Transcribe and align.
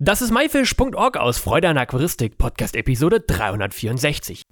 Das 0.00 0.22
ist 0.22 0.30
myfish.org 0.30 1.16
aus 1.16 1.38
Freude 1.38 1.68
an 1.68 1.76
Aquaristik, 1.76 2.38
Podcast 2.38 2.76
Episode 2.76 3.18
364. 3.18 4.44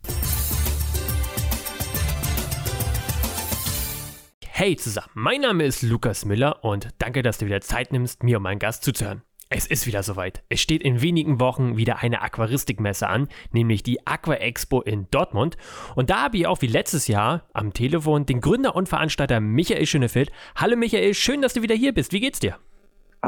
Hey 4.44 4.74
zusammen, 4.74 5.06
mein 5.14 5.42
Name 5.42 5.62
ist 5.62 5.82
Lukas 5.82 6.24
Miller 6.24 6.64
und 6.64 6.88
danke, 6.98 7.22
dass 7.22 7.38
du 7.38 7.46
wieder 7.46 7.60
Zeit 7.60 7.92
nimmst, 7.92 8.24
mir 8.24 8.38
und 8.38 8.42
meinen 8.42 8.58
Gast 8.58 8.82
zuzuhören. 8.82 9.22
Es 9.48 9.66
ist 9.66 9.86
wieder 9.86 10.02
soweit. 10.02 10.42
Es 10.48 10.60
steht 10.60 10.82
in 10.82 11.00
wenigen 11.00 11.38
Wochen 11.38 11.76
wieder 11.76 12.02
eine 12.02 12.22
Aquaristikmesse 12.22 13.06
an, 13.06 13.28
nämlich 13.52 13.84
die 13.84 14.04
Aqua 14.04 14.34
Expo 14.34 14.82
in 14.82 15.06
Dortmund. 15.12 15.56
Und 15.94 16.10
da 16.10 16.24
habe 16.24 16.38
ich 16.38 16.48
auch 16.48 16.60
wie 16.60 16.66
letztes 16.66 17.06
Jahr 17.06 17.46
am 17.52 17.72
Telefon 17.72 18.26
den 18.26 18.40
Gründer 18.40 18.74
und 18.74 18.88
Veranstalter 18.88 19.38
Michael 19.38 19.86
Schönefeld. 19.86 20.32
Hallo 20.56 20.74
Michael, 20.74 21.14
schön, 21.14 21.40
dass 21.40 21.52
du 21.52 21.62
wieder 21.62 21.76
hier 21.76 21.94
bist. 21.94 22.12
Wie 22.12 22.18
geht's 22.18 22.40
dir? 22.40 22.58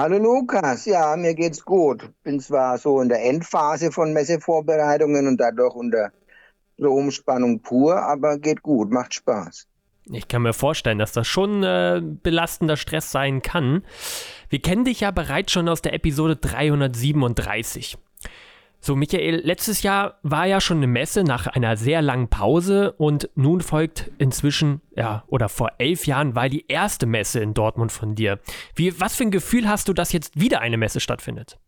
Hallo 0.01 0.17
Lukas, 0.17 0.85
ja, 0.85 1.17
mir 1.17 1.35
geht's 1.35 1.65
gut. 1.65 2.09
Bin 2.23 2.39
zwar 2.39 2.79
so 2.79 3.01
in 3.01 3.09
der 3.09 3.25
Endphase 3.25 3.91
von 3.91 4.13
Messevorbereitungen 4.13 5.27
und 5.27 5.39
dadurch 5.41 5.75
unter 5.75 6.13
Stromspannung 6.77 7.63
pur, 7.63 8.01
aber 8.01 8.39
geht 8.39 8.63
gut, 8.63 8.93
macht 8.93 9.15
Spaß. 9.15 9.67
Ich 10.13 10.29
kann 10.29 10.43
mir 10.43 10.53
vorstellen, 10.53 11.01
dass 11.01 11.11
das 11.11 11.27
schon 11.27 11.65
äh, 11.65 12.01
belastender 12.01 12.77
Stress 12.77 13.11
sein 13.11 13.43
kann. 13.43 13.83
Wir 14.49 14.63
kennen 14.63 14.85
dich 14.85 15.01
ja 15.01 15.11
bereits 15.11 15.51
schon 15.51 15.69
aus 15.69 15.83
der 15.83 15.95
Episode 15.95 16.37
337. 16.37 17.99
So, 18.81 18.95
Michael, 18.95 19.41
letztes 19.45 19.83
Jahr 19.83 20.19
war 20.23 20.47
ja 20.47 20.61
schon 20.61 20.77
eine 20.77 20.87
Messe 20.87 21.25
nach 21.25 21.47
einer 21.49 21.77
sehr 21.77 22.01
langen 22.01 22.29
Pause 22.29 22.93
und 22.93 23.29
nun 23.35 23.61
folgt 23.61 24.11
inzwischen, 24.19 24.81
ja, 24.97 25.25
oder 25.27 25.49
vor 25.49 25.73
elf 25.79 26.07
Jahren 26.07 26.37
war 26.37 26.49
die 26.49 26.67
erste 26.69 27.07
Messe 27.07 27.41
in 27.41 27.55
Dortmund 27.55 27.91
von 27.91 28.15
dir. 28.15 28.39
Wie, 28.77 29.01
was 29.01 29.17
für 29.17 29.25
ein 29.25 29.31
Gefühl 29.33 29.69
hast 29.69 29.89
du, 29.89 29.93
dass 29.93 30.13
jetzt 30.13 30.41
wieder 30.41 30.61
eine 30.61 30.77
Messe 30.77 31.01
stattfindet? 31.01 31.59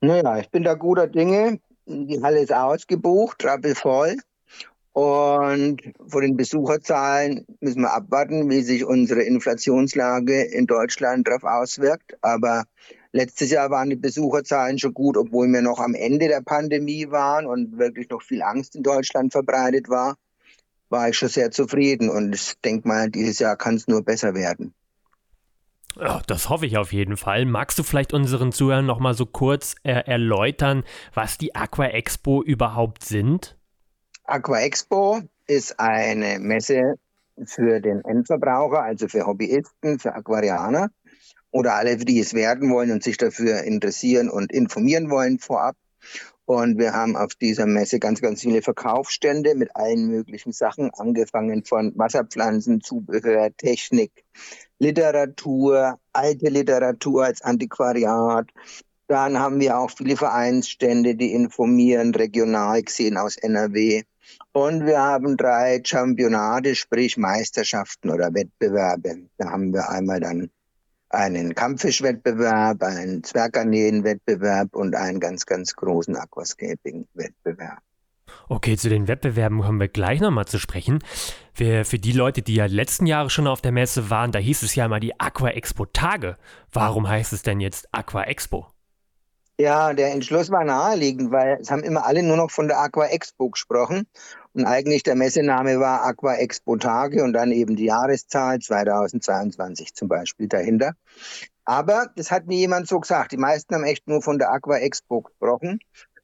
Naja, 0.00 0.38
ich 0.38 0.50
bin 0.50 0.62
da 0.62 0.74
guter 0.74 1.06
Dinge. 1.06 1.60
Die 1.86 2.22
Halle 2.22 2.40
ist 2.40 2.52
ausgebucht, 2.52 3.44
rappelvoll. 3.44 4.16
Und 4.92 5.80
vor 6.06 6.20
den 6.20 6.36
Besucherzahlen 6.36 7.46
müssen 7.60 7.82
wir 7.82 7.92
abwarten, 7.92 8.50
wie 8.50 8.62
sich 8.62 8.84
unsere 8.84 9.22
Inflationslage 9.22 10.42
in 10.42 10.66
Deutschland 10.66 11.26
darauf 11.26 11.44
auswirkt. 11.44 12.16
Aber 12.20 12.64
letztes 13.12 13.50
Jahr 13.50 13.70
waren 13.70 13.90
die 13.90 13.96
Besucherzahlen 13.96 14.78
schon 14.78 14.94
gut, 14.94 15.16
obwohl 15.16 15.46
wir 15.48 15.62
noch 15.62 15.78
am 15.78 15.94
Ende 15.94 16.28
der 16.28 16.40
Pandemie 16.40 17.10
waren 17.10 17.46
und 17.46 17.78
wirklich 17.78 18.08
noch 18.08 18.22
viel 18.22 18.42
Angst 18.42 18.74
in 18.74 18.82
Deutschland 18.82 19.32
verbreitet 19.32 19.88
war, 19.88 20.16
war 20.88 21.08
ich 21.08 21.16
schon 21.16 21.28
sehr 21.28 21.50
zufrieden. 21.50 22.10
Und 22.10 22.34
ich 22.34 22.54
denke 22.64 22.88
mal, 22.88 23.10
dieses 23.10 23.38
Jahr 23.38 23.56
kann 23.56 23.76
es 23.76 23.86
nur 23.86 24.02
besser 24.02 24.34
werden. 24.34 24.74
Ja, 25.96 26.22
das 26.26 26.48
hoffe 26.48 26.64
ich 26.64 26.78
auf 26.78 26.92
jeden 26.92 27.18
Fall. 27.18 27.44
Magst 27.44 27.78
du 27.78 27.82
vielleicht 27.82 28.14
unseren 28.14 28.50
Zuhörern 28.50 28.86
noch 28.86 28.98
mal 28.98 29.12
so 29.12 29.26
kurz 29.26 29.74
äh, 29.82 29.92
erläutern, 29.92 30.84
was 31.12 31.36
die 31.36 31.54
Aqua 31.54 31.86
Expo 31.86 32.42
überhaupt 32.42 33.04
sind? 33.04 33.58
Aqua 34.24 34.60
Expo 34.60 35.20
ist 35.46 35.78
eine 35.78 36.38
Messe 36.38 36.94
für 37.44 37.80
den 37.80 38.02
Endverbraucher, 38.04 38.82
also 38.82 39.06
für 39.08 39.26
Hobbyisten, 39.26 39.98
für 39.98 40.14
Aquarianer 40.14 40.90
oder 41.52 41.74
alle, 41.74 41.96
die 41.96 42.18
es 42.18 42.34
werden 42.34 42.72
wollen 42.72 42.90
und 42.90 43.04
sich 43.04 43.18
dafür 43.18 43.62
interessieren 43.62 44.28
und 44.28 44.50
informieren 44.50 45.10
wollen 45.10 45.38
vorab. 45.38 45.76
Und 46.44 46.78
wir 46.78 46.92
haben 46.92 47.16
auf 47.16 47.34
dieser 47.36 47.66
Messe 47.66 48.00
ganz, 48.00 48.20
ganz 48.20 48.40
viele 48.40 48.62
Verkaufsstände 48.62 49.54
mit 49.54 49.76
allen 49.76 50.08
möglichen 50.08 50.52
Sachen, 50.52 50.90
angefangen 50.92 51.64
von 51.64 51.92
Wasserpflanzen, 51.96 52.80
Zubehör, 52.80 53.50
Technik, 53.56 54.10
Literatur, 54.80 56.00
alte 56.12 56.48
Literatur 56.48 57.26
als 57.26 57.42
Antiquariat. 57.42 58.50
Dann 59.06 59.38
haben 59.38 59.60
wir 59.60 59.78
auch 59.78 59.90
viele 59.90 60.16
Vereinsstände, 60.16 61.14
die 61.14 61.32
informieren, 61.32 62.14
regional 62.14 62.82
gesehen 62.82 63.16
aus 63.16 63.36
NRW. 63.36 64.02
Und 64.52 64.84
wir 64.84 65.00
haben 65.00 65.36
drei 65.36 65.80
Championate, 65.84 66.74
sprich 66.74 67.16
Meisterschaften 67.16 68.10
oder 68.10 68.34
Wettbewerbe. 68.34 69.28
Da 69.38 69.50
haben 69.50 69.72
wir 69.72 69.88
einmal 69.90 70.20
dann 70.20 70.50
einen 71.12 71.54
Kampffischwettbewerb, 71.54 72.82
einen 72.82 73.22
Zwergarneenwettbewerb 73.22 74.74
und 74.74 74.94
einen 74.94 75.20
ganz, 75.20 75.46
ganz 75.46 75.74
großen 75.74 76.16
Aquascaping-Wettbewerb. 76.16 77.78
Okay, 78.48 78.76
zu 78.76 78.88
den 78.88 79.08
Wettbewerben 79.08 79.60
kommen 79.60 79.80
wir 79.80 79.88
gleich 79.88 80.20
nochmal 80.20 80.46
zu 80.46 80.58
sprechen. 80.58 81.00
Für, 81.52 81.84
für 81.84 81.98
die 81.98 82.12
Leute, 82.12 82.42
die 82.42 82.54
ja 82.54 82.66
letzten 82.66 83.06
Jahre 83.06 83.30
schon 83.30 83.46
auf 83.46 83.60
der 83.60 83.72
Messe 83.72 84.10
waren, 84.10 84.32
da 84.32 84.38
hieß 84.38 84.62
es 84.62 84.74
ja 84.74 84.88
mal 84.88 85.00
die 85.00 85.18
Aqua 85.20 85.50
Expo 85.50 85.84
Tage. 85.86 86.36
Warum 86.72 87.08
heißt 87.08 87.32
es 87.32 87.42
denn 87.42 87.60
jetzt 87.60 87.88
Aqua 87.92 88.24
Expo? 88.24 88.66
Ja, 89.60 89.92
der 89.92 90.12
Entschluss 90.12 90.50
war 90.50 90.64
naheliegend, 90.64 91.30
weil 91.30 91.58
es 91.60 91.70
haben 91.70 91.84
immer 91.84 92.06
alle 92.06 92.22
nur 92.22 92.36
noch 92.36 92.50
von 92.50 92.68
der 92.68 92.80
Aqua 92.80 93.06
Expo 93.06 93.50
gesprochen. 93.50 94.06
Und 94.54 94.66
eigentlich 94.66 95.02
der 95.02 95.14
Messename 95.14 95.80
war 95.80 96.04
Aqua 96.04 96.34
Expo 96.34 96.76
Tage 96.76 97.22
und 97.24 97.32
dann 97.32 97.52
eben 97.52 97.76
die 97.76 97.86
Jahreszahl 97.86 98.58
2022 98.58 99.94
zum 99.94 100.08
Beispiel 100.08 100.48
dahinter. 100.48 100.92
Aber 101.64 102.10
das 102.16 102.30
hat 102.30 102.46
nie 102.46 102.58
jemand 102.58 102.88
so 102.88 103.00
gesagt. 103.00 103.32
Die 103.32 103.38
meisten 103.38 103.74
haben 103.74 103.84
echt 103.84 104.06
nur 104.08 104.20
von 104.20 104.38
der 104.38 104.50
Aqua 104.50 104.76
Expo 104.76 105.22
gesprochen. 105.22 105.78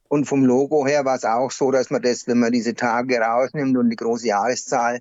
Und 0.08 0.26
vom 0.26 0.44
Logo 0.44 0.86
her 0.86 1.04
war 1.04 1.16
es 1.16 1.24
auch 1.24 1.50
so, 1.50 1.70
dass 1.70 1.90
man 1.90 2.02
das, 2.02 2.26
wenn 2.26 2.38
man 2.38 2.52
diese 2.52 2.74
Tage 2.74 3.18
rausnimmt 3.18 3.76
und 3.76 3.90
die 3.90 3.96
große 3.96 4.26
Jahreszahl, 4.26 5.00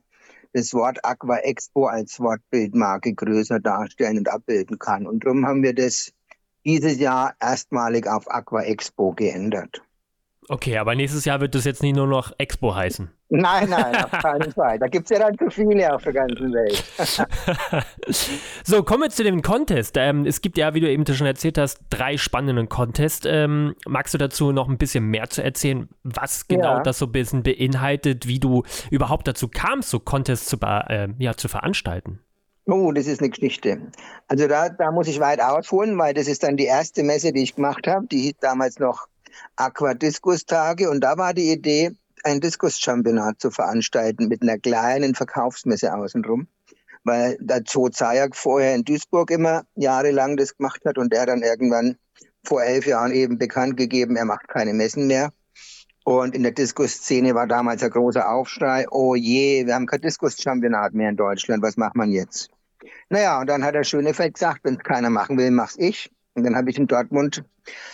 das 0.54 0.74
Wort 0.74 1.04
Aqua 1.04 1.38
Expo 1.38 1.86
als 1.86 2.20
Wortbildmarke 2.20 3.14
größer 3.14 3.60
darstellen 3.60 4.20
und 4.20 4.30
abbilden 4.30 4.80
kann. 4.80 5.06
Und 5.06 5.26
darum 5.26 5.46
haben 5.46 5.64
wir 5.64 5.74
das 5.74 6.12
dieses 6.66 7.00
Jahr 7.00 7.36
erstmalig 7.40 8.08
auf 8.08 8.30
Aqua 8.30 8.64
Expo 8.64 9.14
geändert. 9.14 9.82
Okay, 10.50 10.78
aber 10.78 10.96
nächstes 10.96 11.26
Jahr 11.26 11.42
wird 11.42 11.56
das 11.56 11.66
jetzt 11.66 11.84
nicht 11.84 11.96
nur 11.96 12.08
noch 12.08 12.32
Expo 12.38 12.74
heißen. 12.74 13.12
Nein, 13.30 13.70
nein, 13.70 14.06
auf 14.06 14.12
keinen 14.12 14.52
Fall. 14.54 14.80
Da 14.80 14.88
gibt 14.88 15.12
es 15.12 15.18
ja 15.18 15.20
dann 15.20 15.38
zu 15.38 15.50
viele 15.50 15.94
auf 15.94 16.02
der 16.04 16.14
ganzen 16.14 16.54
Welt. 16.54 16.84
so, 18.64 18.84
kommen 18.84 19.04
wir 19.04 19.10
zu 19.10 19.26
dem 19.26 19.42
Contest. 19.42 19.98
Ähm, 19.98 20.26
es 20.26 20.40
gibt 20.40 20.58
ja, 20.58 20.74
wie 20.74 20.80
du 20.80 20.90
eben 20.90 21.06
schon 21.06 21.28
erzählt 21.28 21.58
hast, 21.58 21.82
drei 21.90 22.16
spannenden 22.16 22.70
Contests. 22.70 23.28
Ähm, 23.30 23.76
magst 23.86 24.14
du 24.14 24.18
dazu 24.18 24.54
noch 24.54 24.70
ein 24.70 24.78
bisschen 24.78 25.04
mehr 25.04 25.30
zu 25.30 25.44
erzählen, 25.44 25.90
was 26.04 26.48
genau 26.48 26.78
ja. 26.78 26.84
das 26.84 27.00
so 27.00 27.08
ein 27.08 27.12
bisschen 27.12 27.44
beinhaltet, 27.44 28.28
wie 28.28 28.40
du 28.40 28.64
überhaupt 28.90 29.28
dazu 29.28 29.50
kamst, 29.50 29.90
so 29.90 30.00
Contests 30.00 30.46
zu, 30.46 30.58
äh, 30.62 31.10
ja, 31.20 31.36
zu 31.36 31.50
veranstalten? 31.50 32.22
Oh, 32.66 32.94
das 32.94 33.08
ist 33.08 33.22
eine 33.22 33.30
Geschichte. 33.30 33.82
Also 34.28 34.48
da, 34.48 34.70
da 34.70 34.92
muss 34.92 35.08
ich 35.08 35.20
weit 35.20 35.42
ausholen, 35.42 35.98
weil 35.98 36.14
das 36.14 36.28
ist 36.28 36.44
dann 36.44 36.56
die 36.56 36.66
erste 36.66 37.04
Messe, 37.04 37.34
die 37.34 37.44
ich 37.44 37.56
gemacht 37.56 37.88
habe. 37.88 38.08
Die 38.08 38.36
damals 38.40 38.80
noch 38.80 39.08
Aquadiskus-Tage 39.56 40.90
und 40.90 41.02
da 41.02 41.18
war 41.18 41.34
die 41.34 41.52
Idee, 41.52 41.92
ein 42.24 42.42
Diskus-Championat 42.42 43.40
zu 43.40 43.52
veranstalten 43.52 44.28
mit 44.28 44.42
einer 44.42 44.58
kleinen 44.58 45.16
Verkaufsmesse 45.16 45.94
außenrum. 45.94 46.48
Weil 47.04 47.38
der 47.40 47.62
Joe 47.62 47.90
Zayak 47.90 48.36
vorher 48.36 48.76
in 48.76 48.84
Duisburg 48.84 49.32
immer 49.32 49.64
jahrelang 49.76 50.36
das 50.36 50.58
gemacht 50.58 50.82
hat 50.86 50.98
und 50.98 51.14
der 51.14 51.26
dann 51.26 51.42
irgendwann 51.42 51.98
vor 52.44 52.64
elf 52.64 52.86
Jahren 52.86 53.14
eben 53.14 53.38
bekannt 53.38 53.78
gegeben, 53.78 54.18
er 54.18 54.26
macht 54.26 54.48
keine 54.48 54.74
Messen 54.74 55.08
mehr. 55.08 55.32
Und 56.04 56.36
in 56.36 56.44
der 56.44 56.54
Diskus-Szene 56.54 57.36
war 57.36 57.48
damals 57.48 57.84
ein 57.84 57.90
großer 57.90 58.30
Aufschrei, 58.30 58.88
oh 58.90 59.16
je, 59.16 59.66
wir 59.66 59.76
haben 59.76 59.86
kein 59.86 60.02
Diskus-Championat 60.02 60.94
mehr 60.94 61.10
in 61.10 61.18
Deutschland, 61.18 61.64
was 61.64 61.78
macht 61.78 61.96
man 61.96 62.12
jetzt? 62.12 62.50
Naja, 63.10 63.40
und 63.40 63.48
dann 63.48 63.64
hat 63.64 63.76
der 63.76 63.84
Schönefeld 63.84 64.36
gesagt, 64.36 64.62
wenn 64.64 64.76
es 64.76 64.84
keiner 64.84 65.10
machen 65.10 65.38
will, 65.38 65.52
mach's 65.52 65.76
ich. 65.78 66.12
Und 66.34 66.44
dann 66.44 66.56
habe 66.56 66.70
ich 66.70 66.78
in 66.78 66.88
Dortmund 66.88 67.44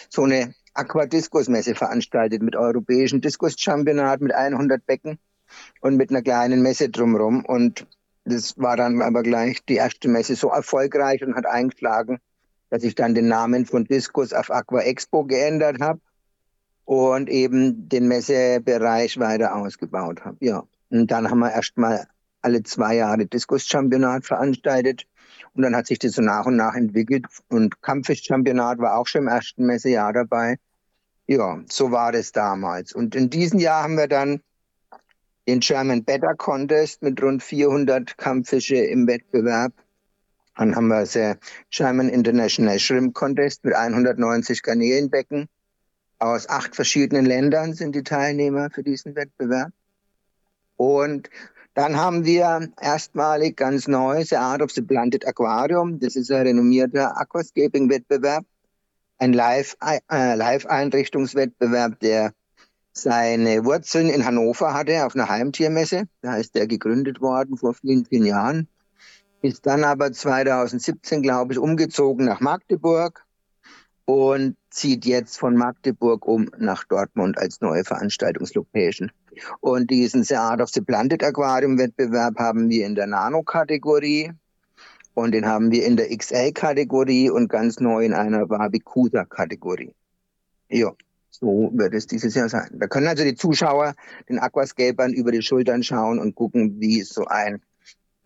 so 0.10 0.24
eine 0.24 0.54
Aquadiskus-Messe 0.74 1.76
veranstaltet 1.76 2.42
mit 2.42 2.56
europäischen 2.56 3.22
Diskus-Championat 3.22 4.22
mit 4.22 4.34
100 4.34 4.86
Becken 4.86 5.20
und 5.82 5.98
mit 5.98 6.10
einer 6.10 6.22
kleinen 6.22 6.62
Messe 6.62 6.90
drumherum. 6.90 7.46
Und 7.46 7.86
das 8.26 8.58
war 8.58 8.78
dann 8.78 9.02
aber 9.02 9.24
gleich 9.24 9.64
die 9.66 9.76
erste 9.76 10.08
Messe 10.10 10.36
so 10.36 10.50
erfolgreich 10.50 11.24
und 11.24 11.36
hat 11.36 11.46
eingeschlagen, 11.46 12.20
dass 12.70 12.84
ich 12.84 12.96
dann 12.96 13.14
den 13.14 13.28
Namen 13.28 13.66
von 13.66 13.86
Diskus 13.86 14.34
auf 14.34 14.50
Aqua 14.50 14.82
Expo 14.82 15.26
geändert 15.26 15.80
habe 15.80 16.00
und 16.86 17.30
eben 17.30 17.88
den 17.88 18.08
Messebereich 18.08 19.20
weiter 19.20 19.56
ausgebaut 19.56 20.26
habe. 20.26 20.38
Ja. 20.40 20.64
Und 20.90 21.12
dann 21.12 21.30
haben 21.30 21.40
wir 21.40 21.52
erstmal 21.52 22.08
alle 22.42 22.64
zwei 22.64 22.96
Jahre 22.96 23.26
Diskus-Championat 23.26 24.26
veranstaltet. 24.26 25.06
Und 25.56 25.64
dann 25.64 25.76
hat 25.76 25.88
sich 25.88 26.00
das 26.00 26.14
so 26.14 26.22
nach 26.22 26.46
und 26.46 26.56
nach 26.56 26.76
entwickelt. 26.76 27.26
Und 27.50 27.82
Kampffisch-Championat 27.82 28.80
war 28.80 28.98
auch 28.98 29.08
schon 29.08 29.24
im 29.24 29.28
ersten 29.28 29.66
Messejahr 29.66 30.14
dabei. 30.14 30.58
Ja, 31.28 31.62
so 31.70 31.92
war 31.92 32.12
das 32.12 32.32
damals. 32.32 32.94
Und 32.94 33.16
in 33.16 33.30
diesem 33.30 33.60
Jahr 33.60 33.84
haben 33.84 33.98
wir 33.98 34.08
dann 34.08 34.42
den 35.48 35.60
German 35.60 36.04
Better 36.04 36.36
Contest 36.36 37.02
mit 37.02 37.22
rund 37.22 37.44
400 37.44 38.18
Kampffische 38.18 38.76
im 38.76 39.08
Wettbewerb. 39.08 39.74
Dann 40.56 40.76
haben 40.76 40.88
wir 40.88 41.06
den 41.06 41.38
German 41.70 42.10
International 42.10 42.80
Shrimp 42.80 43.14
Contest 43.14 43.64
mit 43.64 43.74
190 43.74 44.62
Garnelenbecken. 44.64 45.48
Aus 46.20 46.48
acht 46.48 46.76
verschiedenen 46.76 47.26
Ländern 47.26 47.74
sind 47.74 47.96
die 47.96 48.04
Teilnehmer 48.04 48.70
für 48.70 48.84
diesen 48.84 49.16
Wettbewerb. 49.16 49.72
Und 50.78 51.30
dann 51.74 51.98
haben 51.98 52.26
wir 52.26 52.70
erstmalig 52.80 53.58
ganz 53.58 53.88
neu 53.88 54.24
The 54.24 54.38
Art 54.38 54.62
of 54.62 54.72
the 54.72 54.82
Planted 54.82 55.28
Aquarium. 55.28 56.00
Das 56.00 56.16
ist 56.16 56.32
ein 56.32 56.48
renommierter 56.48 57.18
Aquascaping-Wettbewerb. 57.18 58.46
ein 59.18 59.34
Live-Einrichtungswettbewerb, 59.34 62.00
der 62.00 62.34
seine 62.92 63.66
Wurzeln 63.66 64.10
in 64.10 64.26
Hannover 64.26 64.74
hatte, 64.74 65.06
auf 65.06 65.16
einer 65.16 65.30
Heimtiermesse. 65.30 66.08
Da 66.22 66.36
ist 66.36 66.56
der 66.56 66.68
gegründet 66.68 67.22
worden 67.22 67.58
vor 67.58 67.74
vielen, 67.74 68.06
vielen 68.06 68.26
Jahren. 68.26 68.68
Ist 69.42 69.66
dann 69.66 69.84
aber 69.84 70.12
2017, 70.12 71.24
glaube 71.24 71.54
ich, 71.54 71.60
umgezogen 71.60 72.26
nach 72.26 72.40
Magdeburg 72.40 73.26
und 74.06 74.56
zieht 74.70 75.06
jetzt 75.06 75.38
von 75.38 75.56
Magdeburg 75.56 76.28
um 76.28 76.50
nach 76.58 76.84
Dortmund 76.84 77.38
als 77.38 77.62
neue 77.62 77.84
Veranstaltungslocation. 77.84 79.12
Und 79.60 79.90
diesen 79.90 80.24
The 80.24 80.36
Art 80.36 80.62
of 80.62 80.70
the 80.70 80.82
Planted 80.82 81.24
Aquarium 81.24 81.78
Wettbewerb 81.78 82.38
haben 82.38 82.70
wir 82.70 82.86
in 82.86 82.96
der 82.96 83.08
Nano-Kategorie 83.08 84.32
und 85.14 85.32
den 85.32 85.46
haben 85.46 85.72
wir 85.72 85.86
in 85.86 85.98
der 85.98 86.16
XL-Kategorie 86.16 87.30
und 87.30 87.50
ganz 87.50 87.80
neu 87.80 88.06
in 88.06 88.14
einer 88.14 88.46
Barbecue-Kategorie. 88.48 89.94
Ja, 90.70 90.92
so 91.30 91.72
wird 91.74 91.94
es 91.94 92.08
dieses 92.08 92.36
Jahr 92.36 92.50
sein. 92.50 92.70
Da 92.74 92.88
können 92.88 93.08
also 93.08 93.24
die 93.24 93.36
Zuschauer 93.36 93.96
den 94.30 94.40
Aquascapern 94.40 95.14
über 95.14 95.32
die 95.32 95.42
Schultern 95.42 95.84
schauen 95.84 96.20
und 96.20 96.36
gucken, 96.36 96.80
wie 96.80 97.02
so 97.02 97.26
ein 97.26 97.62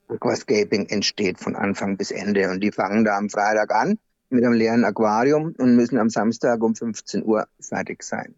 Aquascaping 0.08 0.88
entsteht 0.88 1.40
von 1.40 1.56
Anfang 1.56 1.98
bis 1.98 2.12
Ende. 2.12 2.50
Und 2.50 2.62
die 2.62 2.72
fangen 2.72 3.04
da 3.04 3.18
am 3.18 3.30
Freitag 3.30 3.74
an 3.74 3.98
mit 4.30 4.44
einem 4.44 4.54
leeren 4.54 4.86
Aquarium 4.86 5.54
und 5.58 5.76
müssen 5.76 5.98
am 5.98 6.10
Samstag 6.10 6.62
um 6.62 6.76
15 6.76 7.24
Uhr 7.24 7.48
fertig 7.60 8.04
sein. 8.04 8.36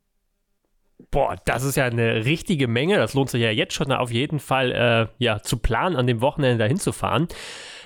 Boah, 1.11 1.35
das 1.45 1.63
ist 1.63 1.75
ja 1.75 1.85
eine 1.85 2.25
richtige 2.25 2.67
Menge. 2.67 2.97
Das 2.97 3.13
lohnt 3.13 3.29
sich 3.29 3.41
ja 3.41 3.50
jetzt 3.50 3.73
schon 3.73 3.91
auf 3.91 4.11
jeden 4.11 4.39
Fall 4.39 4.71
äh, 4.71 5.23
ja, 5.23 5.41
zu 5.41 5.57
planen, 5.57 5.95
an 5.95 6.06
dem 6.06 6.21
Wochenende 6.21 6.57
dahin 6.57 6.77
zu 6.77 6.91
fahren. 6.91 7.27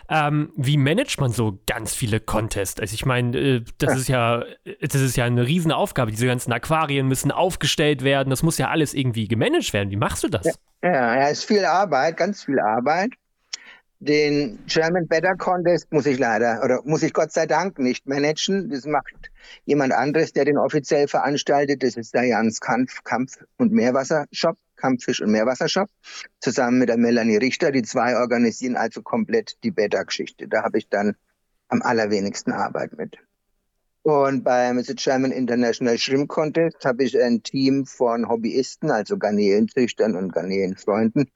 Ähm, 0.10 0.52
wie 0.58 0.78
managt 0.78 1.22
man 1.22 1.31
so 1.31 1.60
ganz 1.66 1.96
viele 1.96 2.20
Contests? 2.20 2.80
Also 2.81 2.94
ich 2.94 3.06
meine, 3.06 3.38
äh, 3.38 3.66
das 3.78 3.96
ist 3.96 4.10
ja, 4.10 4.44
das 4.81 5.02
ist 5.02 5.16
ja 5.16 5.24
eine 5.24 5.48
Riesenaufgabe. 5.48 6.12
Diese 6.12 6.28
ganzen 6.28 6.52
Aquarien 6.52 7.08
müssen 7.08 7.31
aufgestellt 7.31 8.04
werden. 8.04 8.30
Das 8.30 8.44
muss 8.44 8.58
ja 8.58 8.70
alles 8.70 8.94
irgendwie 8.94 9.28
gemanagt 9.30 9.72
werden. 9.72 9.90
Wie 9.90 9.96
machst 9.96 10.24
du 10.24 10.28
das? 10.28 10.46
Ja, 10.84 11.16
ja, 11.16 11.28
ist 11.30 11.46
viel 11.46 11.64
Arbeit, 11.64 12.18
ganz 12.18 12.44
viel 12.44 12.60
Arbeit. 12.60 13.12
Den 14.06 14.60
German 14.68 15.08
Better 15.08 15.38
Contest 15.38 15.90
muss 15.94 16.06
ich 16.06 16.20
leider 16.20 16.62
oder 16.62 16.82
muss 16.84 17.04
ich 17.04 17.14
Gott 17.14 17.32
sei 17.32 17.46
Dank 17.46 17.80
nicht 17.80 18.06
managen. 18.06 18.70
Das 18.70 18.86
macht 18.86 19.32
jemand 19.64 19.94
anderes, 19.94 20.34
der 20.34 20.44
den 20.44 20.58
offiziell 20.58 21.08
veranstaltet. 21.08 21.84
Das 21.84 21.96
ist 21.96 22.14
der 22.14 22.26
Jans 22.26 22.60
Kampf, 22.60 23.02
Kampf 23.06 23.38
und 23.58 23.72
Meerwassershop, 23.72 24.58
Kampffisch 24.76 25.22
und 25.22 25.32
Meerwassershop, 25.32 25.88
zusammen 26.42 26.80
mit 26.80 26.90
der 26.90 26.98
Melanie 26.98 27.38
Richter. 27.38 27.72
Die 27.72 27.84
zwei 27.84 28.18
organisieren 28.18 28.76
also 28.76 29.02
komplett 29.02 29.56
die 29.64 29.72
Better-Geschichte. 29.72 30.50
Da 30.50 30.64
habe 30.64 30.80
ich 30.80 30.90
dann 30.90 31.16
am 31.70 31.82
allerwenigsten 31.82 32.52
Arbeit 32.52 32.98
mit. 32.98 33.18
Und 34.02 34.44
beim 34.44 34.84
The 34.84 34.96
German 34.96 35.32
International 35.32 35.98
Shrimp 35.98 36.28
Contest 36.28 36.84
habe 36.84 37.06
ich 37.06 37.18
ein 37.18 37.42
Team 37.42 37.86
von 37.86 38.28
Hobbyisten, 38.28 38.92
also 38.92 39.18
Garnelenzüchtern 39.18 40.18
und 40.18 40.34
Garnelenfreunden, 40.34 41.32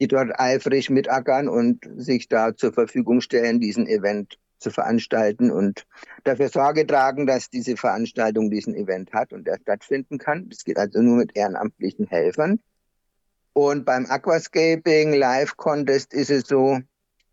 die 0.00 0.08
dort 0.08 0.38
eifrig 0.38 0.90
mitackern 0.90 1.48
und 1.48 1.88
sich 1.96 2.28
da 2.28 2.54
zur 2.54 2.72
Verfügung 2.72 3.20
stellen, 3.20 3.60
diesen 3.60 3.86
Event 3.86 4.38
zu 4.58 4.70
veranstalten 4.70 5.50
und 5.50 5.86
dafür 6.24 6.48
Sorge 6.48 6.86
tragen, 6.86 7.26
dass 7.26 7.50
diese 7.50 7.76
Veranstaltung 7.76 8.50
diesen 8.50 8.74
Event 8.74 9.12
hat 9.12 9.32
und 9.32 9.46
er 9.46 9.58
stattfinden 9.60 10.18
kann. 10.18 10.48
Das 10.48 10.64
geht 10.64 10.78
also 10.78 11.00
nur 11.00 11.16
mit 11.16 11.36
ehrenamtlichen 11.36 12.06
Helfern. 12.06 12.60
Und 13.52 13.84
beim 13.84 14.06
Aquascaping 14.06 15.12
Live 15.14 15.56
Contest 15.56 16.12
ist 16.12 16.30
es 16.30 16.46
so, 16.46 16.78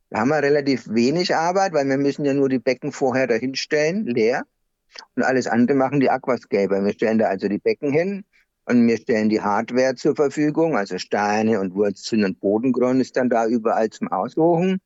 da 0.10 0.20
haben 0.20 0.30
wir 0.30 0.42
relativ 0.42 0.88
wenig 0.90 1.36
Arbeit, 1.36 1.74
weil 1.74 1.88
wir 1.88 1.98
müssen 1.98 2.26
ja 2.26 2.34
nur 2.34 2.50
die 2.50 2.60
Becken 2.60 2.92
vorher 2.92 3.28
dahinstellen, 3.28 4.06
leer. 4.06 4.44
Und 5.16 5.24
alles 5.24 5.48
andere 5.48 5.78
machen 5.78 6.00
die 6.00 6.10
Aquascaper. 6.10 6.84
Wir 6.84 6.94
stellen 6.94 7.18
da 7.18 7.28
also 7.28 7.48
die 7.48 7.58
Becken 7.58 7.92
hin, 7.92 8.24
und 8.66 8.88
wir 8.88 8.98
stellen 8.98 9.30
die 9.30 9.42
Hardware 9.42 9.96
zur 9.96 10.16
Verfügung, 10.16 10.76
also 10.76 10.98
Steine 10.98 11.60
und 11.60 11.76
Wurzeln 11.76 12.24
und 12.24 12.40
Bodengrund 12.40 13.00
ist 13.00 13.16
dann 13.16 13.30
da 13.30 13.48
überall 13.48 13.90
zum 13.90 14.12
Aussuchen. 14.12 14.80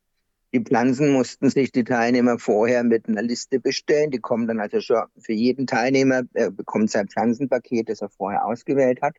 Die 0.52 0.62
Pflanzen 0.62 1.14
mussten 1.14 1.50
sich 1.50 1.72
die 1.72 1.84
Teilnehmer 1.84 2.40
vorher 2.40 2.84
mit 2.84 3.08
einer 3.08 3.22
Liste 3.22 3.60
bestellen. 3.60 4.10
Die 4.10 4.20
kommen 4.20 4.48
dann 4.48 4.60
also 4.60 4.82
schon 4.82 5.04
für 5.20 5.34
jeden 5.34 5.68
Teilnehmer, 5.68 6.24
er 6.34 6.50
bekommt 6.50 6.90
sein 6.90 7.08
Pflanzenpaket, 7.08 7.88
das 7.88 8.02
er 8.02 8.10
vorher 8.10 8.46
ausgewählt 8.46 9.02
hat. 9.02 9.16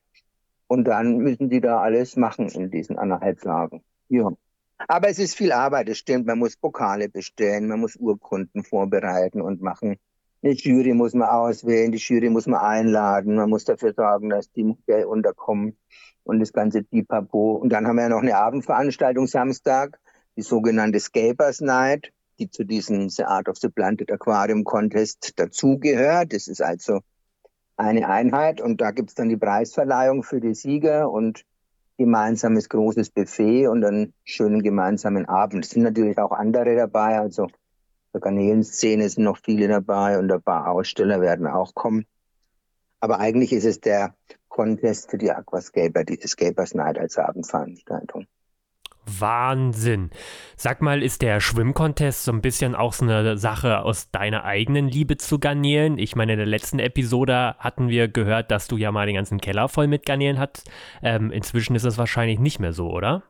Und 0.66 0.84
dann 0.84 1.18
müssen 1.18 1.48
die 1.48 1.60
da 1.60 1.80
alles 1.80 2.16
machen 2.16 2.48
in 2.48 2.70
diesen 2.70 2.98
anderthalb 2.98 3.40
Tagen. 3.40 3.82
Ja. 4.08 4.30
Aber 4.88 5.08
es 5.08 5.18
ist 5.18 5.36
viel 5.36 5.52
Arbeit, 5.52 5.88
es 5.88 5.98
stimmt. 5.98 6.26
Man 6.26 6.38
muss 6.38 6.56
Pokale 6.56 7.08
bestellen, 7.08 7.68
man 7.68 7.80
muss 7.80 7.96
Urkunden 7.96 8.64
vorbereiten 8.64 9.40
und 9.40 9.60
machen. 9.60 9.96
Eine 10.42 10.54
Jury 10.54 10.94
muss 10.94 11.12
man 11.12 11.28
auswählen, 11.28 11.92
die 11.92 11.98
Jury 11.98 12.30
muss 12.30 12.46
man 12.46 12.60
einladen, 12.60 13.34
man 13.34 13.50
muss 13.50 13.64
dafür 13.64 13.92
sorgen, 13.92 14.30
dass 14.30 14.50
die 14.52 14.74
unterkommen 15.04 15.76
und 16.24 16.40
das 16.40 16.52
ganze 16.52 16.82
Pipapo. 16.82 17.56
Und 17.56 17.70
dann 17.70 17.86
haben 17.86 17.96
wir 17.96 18.04
ja 18.04 18.08
noch 18.08 18.22
eine 18.22 18.36
Abendveranstaltung 18.36 19.26
Samstag, 19.26 19.98
die 20.36 20.42
sogenannte 20.42 20.98
Scapers 20.98 21.60
Night, 21.60 22.12
die 22.38 22.50
zu 22.50 22.64
diesem 22.64 23.10
The 23.10 23.24
Art 23.24 23.48
of 23.48 23.58
the 23.58 23.68
Planted 23.68 24.10
Aquarium 24.10 24.64
Contest 24.64 25.38
dazugehört. 25.38 26.32
Das 26.32 26.48
ist 26.48 26.62
also 26.62 27.00
eine 27.76 28.08
Einheit 28.08 28.62
und 28.62 28.80
da 28.80 28.92
gibt 28.92 29.10
es 29.10 29.14
dann 29.14 29.28
die 29.28 29.36
Preisverleihung 29.36 30.22
für 30.22 30.40
die 30.40 30.54
Sieger 30.54 31.10
und 31.10 31.44
gemeinsames 31.98 32.70
großes 32.70 33.10
Buffet 33.10 33.66
und 33.66 33.84
einen 33.84 34.14
schönen 34.24 34.62
gemeinsamen 34.62 35.26
Abend. 35.26 35.66
Es 35.66 35.72
sind 35.72 35.82
natürlich 35.82 36.18
auch 36.18 36.32
andere 36.32 36.76
dabei, 36.76 37.18
also 37.18 37.48
der 38.12 38.20
Garnelenszene 38.20 39.08
sind 39.08 39.24
noch 39.24 39.38
viele 39.38 39.68
dabei 39.68 40.18
und 40.18 40.30
ein 40.30 40.42
paar 40.42 40.68
Aussteller 40.68 41.20
werden 41.20 41.46
auch 41.46 41.74
kommen. 41.74 42.06
Aber 43.00 43.18
eigentlich 43.18 43.52
ist 43.52 43.64
es 43.64 43.80
der 43.80 44.14
Contest 44.48 45.10
für 45.10 45.18
die 45.18 45.30
Aquascaper, 45.30 46.04
die 46.04 46.20
Escapers 46.20 46.74
Night 46.74 46.98
als 46.98 47.16
Abendveranstaltung. 47.16 48.26
Wahnsinn. 49.06 50.10
Sag 50.56 50.82
mal, 50.82 51.02
ist 51.02 51.22
der 51.22 51.40
Schwimmcontest 51.40 52.24
so 52.24 52.32
ein 52.32 52.42
bisschen 52.42 52.74
auch 52.74 52.92
so 52.92 53.04
eine 53.04 53.38
Sache 53.38 53.80
aus 53.80 54.10
deiner 54.10 54.44
eigenen 54.44 54.88
Liebe 54.88 55.16
zu 55.16 55.38
Garnelen? 55.38 55.98
Ich 55.98 56.16
meine, 56.16 56.32
in 56.32 56.38
der 56.38 56.46
letzten 56.46 56.78
Episode 56.78 57.56
hatten 57.58 57.88
wir 57.88 58.08
gehört, 58.08 58.50
dass 58.50 58.68
du 58.68 58.76
ja 58.76 58.92
mal 58.92 59.06
den 59.06 59.16
ganzen 59.16 59.40
Keller 59.40 59.68
voll 59.68 59.86
mit 59.86 60.04
Garnelen 60.04 60.38
hast. 60.38 60.70
Ähm, 61.02 61.30
inzwischen 61.30 61.74
ist 61.74 61.84
das 61.84 61.98
wahrscheinlich 61.98 62.38
nicht 62.38 62.60
mehr 62.60 62.72
so, 62.72 62.90
oder? 62.90 63.22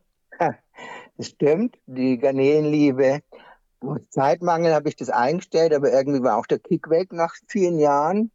das 1.16 1.28
stimmt. 1.28 1.78
Die 1.86 2.18
Garnelenliebe 2.18 3.20
aus 3.80 4.00
Zeitmangel 4.10 4.74
habe 4.74 4.88
ich 4.88 4.96
das 4.96 5.10
eingestellt, 5.10 5.72
aber 5.72 5.92
irgendwie 5.92 6.22
war 6.22 6.36
auch 6.36 6.46
der 6.46 6.58
Kick 6.58 6.90
weg 6.90 7.12
nach 7.12 7.34
vielen 7.46 7.78
Jahren. 7.78 8.30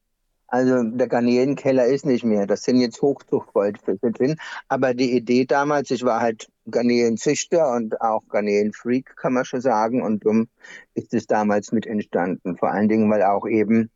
Also 0.48 0.84
der 0.84 1.08
Garnelenkeller 1.08 1.86
ist 1.86 2.06
nicht 2.06 2.24
mehr. 2.24 2.46
Das 2.46 2.64
sind 2.64 2.80
jetzt 2.80 3.02
Hochzuchtgoldfische 3.02 4.12
drin. 4.12 4.36
Aber 4.68 4.94
die 4.94 5.16
Idee 5.16 5.46
damals, 5.46 5.90
ich 5.92 6.04
war 6.04 6.22
halt 6.22 6.50
Garnelenzüchter 6.70 7.72
und 7.74 8.00
auch 8.00 8.22
Garnelenfreak, 8.30 9.16
kann 9.18 9.34
man 9.34 9.46
schon 9.46 9.62
sagen. 9.62 10.04
Und 10.04 10.24
darum 10.24 10.48
ist 10.94 11.14
es 11.14 11.28
damals 11.28 11.72
mit 11.72 11.88
entstanden. 11.88 12.58
Vor 12.58 12.72
allen 12.72 12.90
Dingen, 12.90 13.10
weil 13.10 13.24
auch 13.24 13.48
eben, 13.48 13.90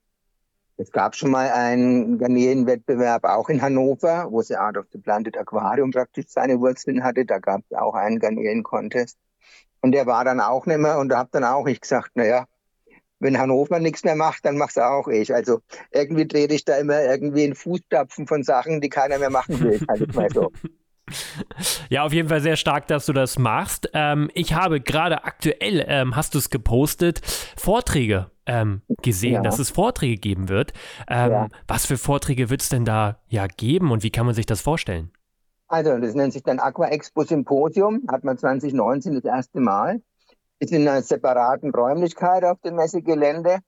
es 0.77 0.91
gab 0.91 1.15
schon 1.15 1.32
mal 1.32 1.50
einen 1.51 2.18
Garnelenwettbewerb 2.18 3.25
auch 3.25 3.50
in 3.50 3.62
Hannover, 3.62 4.27
wo 4.32 4.41
sie 4.41 4.56
Art 4.56 4.77
of 4.77 4.86
the 4.91 4.98
Planted 4.98 5.38
Aquarium 5.38 5.91
praktisch 5.91 6.25
seine 6.29 6.60
Wurzeln 6.60 7.03
hatte. 7.03 7.25
Da 7.25 7.38
gab 7.39 7.62
es 7.70 7.77
auch 7.77 7.94
einen 7.94 8.20
Garnelen-Contest. 8.20 9.18
Und 9.81 9.91
der 9.93 10.05
war 10.05 10.25
dann 10.25 10.41
auch 10.41 10.65
nicht 10.65 10.79
mehr 10.79 10.98
und 10.98 11.09
da 11.09 11.19
habe 11.19 11.29
dann 11.31 11.43
auch 11.43 11.67
ich 11.67 11.81
gesagt, 11.81 12.12
naja, 12.15 12.45
wenn 13.19 13.38
Hannover 13.38 13.79
nichts 13.79 14.03
mehr 14.03 14.15
macht, 14.15 14.45
dann 14.45 14.57
mach's 14.57 14.77
auch 14.77 15.07
ich. 15.07 15.33
Also 15.33 15.62
irgendwie 15.91 16.27
drehe 16.27 16.48
ich 16.48 16.65
da 16.65 16.77
immer 16.77 17.01
irgendwie 17.01 17.45
in 17.45 17.55
Fußstapfen 17.55 18.27
von 18.27 18.43
Sachen, 18.43 18.81
die 18.81 18.89
keiner 18.89 19.19
mehr 19.19 19.29
machen 19.29 19.59
will. 19.59 19.79
Also 19.88 20.05
mal 20.13 20.29
so. 20.33 20.51
Ja, 21.89 22.03
auf 22.03 22.13
jeden 22.13 22.29
Fall 22.29 22.39
sehr 22.39 22.55
stark, 22.55 22.86
dass 22.86 23.07
du 23.07 23.13
das 23.13 23.39
machst. 23.39 23.89
Ähm, 23.93 24.29
ich 24.36 24.53
habe 24.53 24.79
gerade 24.79 25.24
aktuell, 25.24 25.83
ähm, 25.88 26.15
hast 26.15 26.36
du 26.36 26.38
es 26.38 26.51
gepostet, 26.51 27.21
Vorträge 27.57 28.29
ähm, 28.45 28.83
gesehen, 29.01 29.33
ja. 29.33 29.41
dass 29.41 29.57
es 29.57 29.71
Vorträge 29.71 30.17
geben 30.17 30.50
wird. 30.50 30.71
Ähm, 31.07 31.31
ja. 31.31 31.48
Was 31.67 31.88
für 31.88 31.98
Vorträge 31.98 32.51
wird 32.51 32.62
es 32.62 32.69
denn 32.69 32.86
da 32.86 33.19
ja 33.27 33.48
geben 33.48 33.91
und 33.91 34.03
wie 34.03 34.12
kann 34.12 34.27
man 34.27 34.36
sich 34.36 34.45
das 34.45 34.62
vorstellen? 34.62 35.12
Also, 35.69 35.99
das 35.99 36.15
nennt 36.15 36.33
sich 36.33 36.41
dann 36.41 36.59
Aqua 36.59 36.88
Expo 36.88 37.23
Symposium, 37.23 38.01
hat 38.09 38.23
man 38.23 38.39
2019 38.39 39.13
das 39.13 39.23
erste 39.23 39.59
Mal. 39.59 40.01
Ist 40.57 40.73
in 40.73 40.88
einer 40.88 41.03
separaten 41.03 41.69
Räumlichkeit 41.69 42.43
auf 42.43 42.59
dem 42.61 42.75
Messegelände. 42.75 43.59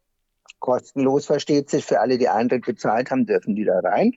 Kostenlos 0.60 1.28
versteht 1.28 1.70
sich, 1.70 1.86
für 1.86 2.00
alle, 2.00 2.18
die 2.18 2.28
Eintritt 2.28 2.66
bezahlt 2.66 3.12
haben, 3.12 3.28
dürfen 3.28 3.56
die 3.56 3.66
da 3.66 3.80
rein. 3.80 4.14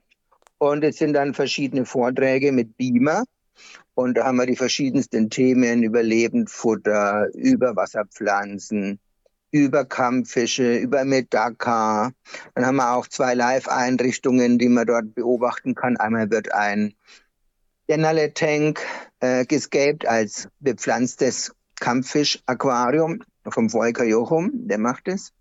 Und 0.57 0.83
es 0.83 0.97
sind 0.97 1.13
dann 1.13 1.35
verschiedene 1.35 1.85
Vorträge 1.85 2.51
mit 2.51 2.75
Beamer. 2.75 3.23
Und 3.93 4.17
da 4.17 4.25
haben 4.25 4.37
wir 4.37 4.47
die 4.47 4.55
verschiedensten 4.55 5.29
Themen 5.29 5.83
über 5.83 6.01
Lebendfutter, 6.01 7.27
über 7.35 7.75
Wasserpflanzen, 7.75 8.99
über 9.51 9.85
Kampffische, 9.85 10.75
über 10.75 11.05
Medaka. 11.05 12.11
Dann 12.55 12.65
haben 12.65 12.77
wir 12.77 12.93
auch 12.93 13.07
zwei 13.07 13.35
Live-Einrichtungen, 13.35 14.57
die 14.57 14.69
man 14.69 14.87
dort 14.87 15.13
beobachten 15.13 15.75
kann. 15.75 15.97
Einmal 15.97 16.31
wird 16.31 16.51
ein 16.51 16.95
Dennerle 17.87 18.33
Tank 18.33 18.81
äh, 19.19 19.45
gescaped 19.45 20.07
als 20.07 20.47
bepflanztes 20.59 21.53
Kampffisch-Aquarium 21.79 23.23
vom 23.47 23.69
Volker 23.69 24.05
Jochum, 24.05 24.51
der 24.67 24.79
macht 24.79 25.07
es. 25.07 25.33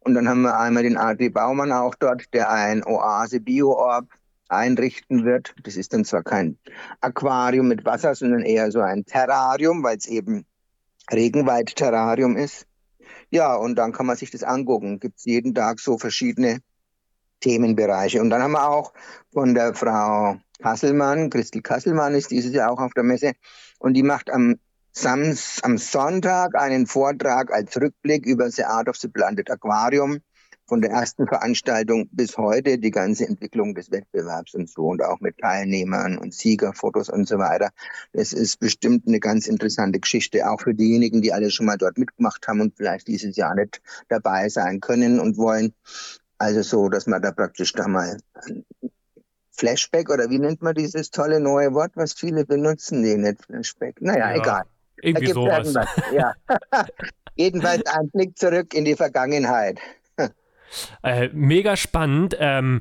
Und 0.00 0.14
dann 0.14 0.28
haben 0.28 0.42
wir 0.42 0.58
einmal 0.58 0.82
den 0.82 0.96
Adri 0.96 1.28
Baumann 1.28 1.72
auch 1.72 1.94
dort, 1.94 2.32
der 2.32 2.50
ein 2.50 2.84
Oase 2.84 3.40
Bio-Orb 3.40 4.06
einrichten 4.48 5.24
wird. 5.24 5.54
Das 5.64 5.76
ist 5.76 5.92
dann 5.92 6.04
zwar 6.04 6.22
kein 6.22 6.58
Aquarium 7.00 7.68
mit 7.68 7.84
Wasser, 7.84 8.14
sondern 8.14 8.42
eher 8.42 8.70
so 8.70 8.80
ein 8.80 9.04
Terrarium, 9.04 9.82
weil 9.82 9.96
es 9.96 10.06
eben 10.06 10.46
Regenwald-Terrarium 11.10 12.36
ist. 12.36 12.66
Ja, 13.30 13.54
und 13.54 13.76
dann 13.76 13.92
kann 13.92 14.06
man 14.06 14.16
sich 14.16 14.30
das 14.30 14.42
angucken. 14.42 15.00
Gibt 15.00 15.18
es 15.18 15.24
jeden 15.24 15.54
Tag 15.54 15.80
so 15.80 15.98
verschiedene 15.98 16.60
Themenbereiche. 17.40 18.20
Und 18.20 18.30
dann 18.30 18.42
haben 18.42 18.52
wir 18.52 18.68
auch 18.68 18.92
von 19.32 19.54
der 19.54 19.74
Frau 19.74 20.36
Kasselmann, 20.62 21.28
Christel 21.28 21.60
Kasselmann 21.60 22.14
ist 22.14 22.30
dieses 22.30 22.52
Jahr 22.54 22.70
auch 22.70 22.80
auf 22.80 22.94
der 22.94 23.02
Messe, 23.02 23.32
und 23.78 23.94
die 23.94 24.02
macht 24.02 24.30
am, 24.30 24.56
Sams, 24.92 25.60
am 25.62 25.78
Sonntag 25.78 26.54
einen 26.54 26.86
Vortrag 26.86 27.52
als 27.52 27.76
Rückblick 27.76 28.26
über 28.26 28.50
The 28.50 28.64
Art 28.64 28.88
of 28.88 28.96
the 28.96 29.08
Planted 29.08 29.50
Aquarium 29.50 30.20
von 30.66 30.80
der 30.80 30.90
ersten 30.90 31.26
Veranstaltung 31.26 32.08
bis 32.12 32.38
heute 32.38 32.78
die 32.78 32.90
ganze 32.90 33.26
Entwicklung 33.26 33.74
des 33.74 33.90
Wettbewerbs 33.90 34.54
und 34.54 34.70
so 34.70 34.86
und 34.86 35.02
auch 35.02 35.20
mit 35.20 35.38
Teilnehmern 35.38 36.18
und 36.18 36.32
Siegerfotos 36.32 37.08
und 37.08 37.26
so 37.26 37.38
weiter. 37.38 37.70
Das 38.12 38.32
ist 38.32 38.60
bestimmt 38.60 39.06
eine 39.06 39.18
ganz 39.18 39.48
interessante 39.48 39.98
Geschichte, 39.98 40.48
auch 40.48 40.60
für 40.60 40.74
diejenigen, 40.74 41.22
die 41.22 41.32
alle 41.32 41.50
schon 41.50 41.66
mal 41.66 41.78
dort 41.78 41.98
mitgemacht 41.98 42.46
haben 42.46 42.60
und 42.60 42.76
vielleicht 42.76 43.08
dieses 43.08 43.36
Jahr 43.36 43.54
nicht 43.54 43.82
dabei 44.08 44.48
sein 44.48 44.80
können 44.80 45.20
und 45.20 45.36
wollen. 45.36 45.74
Also 46.38 46.62
so, 46.62 46.88
dass 46.88 47.06
man 47.06 47.22
da 47.22 47.32
praktisch 47.32 47.72
da 47.72 47.88
mal 47.88 48.18
Flashback 49.52 50.10
oder 50.10 50.28
wie 50.30 50.38
nennt 50.38 50.62
man 50.62 50.74
dieses 50.74 51.10
tolle 51.10 51.40
neue 51.40 51.72
Wort, 51.74 51.92
was 51.94 52.14
viele 52.14 52.44
benutzen? 52.44 53.02
Nee, 53.02 53.16
nicht 53.16 53.44
Flashback. 53.44 54.00
Naja, 54.00 54.30
ja, 54.30 54.40
egal. 54.40 54.62
Irgendwie 55.02 55.32
sowas. 55.32 55.74
Ja. 56.12 56.34
Jedenfalls 57.36 57.86
ein 57.86 58.10
Blick 58.10 58.38
zurück 58.38 58.74
in 58.74 58.84
die 58.84 58.96
Vergangenheit. 58.96 59.78
Äh, 61.02 61.28
mega 61.34 61.76
spannend. 61.76 62.34
Ähm, 62.40 62.80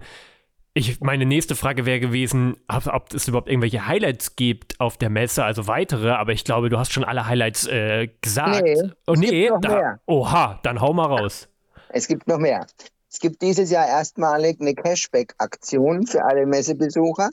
ich, 0.74 1.02
meine 1.02 1.26
nächste 1.26 1.58
Frage 1.58 1.86
wäre 1.86 2.00
gewesen, 2.00 2.56
ob, 2.70 2.88
ob, 2.88 3.14
es 3.14 3.28
überhaupt 3.28 3.50
irgendwelche 3.50 3.86
Highlights 3.86 4.38
gibt 4.38 4.80
auf 4.80 4.98
der 4.98 5.10
Messe, 5.10 5.44
also 5.44 5.68
weitere, 5.68 6.12
aber 6.12 6.32
ich 6.32 6.46
glaube, 6.46 6.70
du 6.70 6.80
hast 6.80 6.94
schon 6.94 7.04
alle 7.04 7.28
Highlights 7.28 7.68
äh, 7.68 8.08
gesagt. 8.22 8.64
Nee, 8.64 8.82
oh 9.08 9.14
nee, 9.14 9.50
da, 9.60 10.00
oha, 10.06 10.62
dann 10.64 10.80
hau 10.80 10.94
mal 10.94 11.08
raus. 11.08 11.50
Es 11.90 12.08
gibt 12.08 12.28
noch 12.28 12.38
mehr. 12.38 12.66
Es 13.12 13.20
gibt 13.20 13.42
dieses 13.42 13.70
Jahr 13.70 13.88
erstmalig 13.88 14.62
eine 14.62 14.74
Cashback-Aktion 14.74 16.08
für 16.08 16.24
alle 16.24 16.46
Messebesucher. 16.46 17.30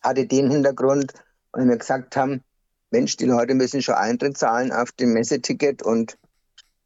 Hatte 0.00 0.26
den 0.26 0.48
Hintergrund, 0.48 1.12
weil 1.50 1.66
wir 1.66 1.76
gesagt 1.76 2.16
haben, 2.16 2.44
Mensch, 2.92 3.16
die 3.16 3.24
Leute 3.24 3.54
müssen 3.54 3.82
schon 3.82 3.96
Eintritt 3.96 4.38
zahlen 4.38 4.70
auf 4.70 4.92
dem 4.92 5.12
Messeticket 5.12 5.82
und 5.82 6.16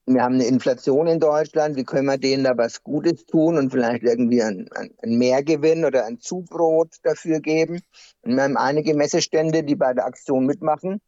wir 0.06 0.22
haben 0.22 0.36
eine 0.36 0.46
Inflation 0.46 1.08
in 1.08 1.20
Deutschland, 1.20 1.76
wie 1.76 1.84
können 1.84 2.06
wir 2.06 2.16
denen 2.16 2.44
da 2.44 2.56
was 2.56 2.82
Gutes 2.82 3.26
tun 3.26 3.58
und 3.58 3.70
vielleicht 3.70 4.02
irgendwie 4.02 4.42
ein, 4.42 4.70
ein, 4.74 4.94
ein 5.02 5.18
Mehrgewinn 5.18 5.84
oder 5.84 6.06
ein 6.06 6.20
Zubrot 6.20 6.96
dafür 7.02 7.40
geben. 7.40 7.82
Und 8.22 8.34
wir 8.34 8.42
haben 8.42 8.56
einige 8.56 8.94
Messestände, 8.94 9.62
die 9.62 9.76
bei 9.76 9.92
der 9.92 10.06
Aktion 10.06 10.46
mitmachen 10.46 11.02